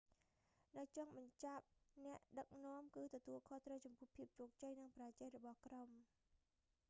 [0.77, 1.65] នៅចុងបញ្ចប់
[2.05, 5.89] អ្នកដឹកនាំគឺទទួលខុសត្រូវចំពោះភាពជោគជ័យ និងបរាជ័យរបស់ក្រុម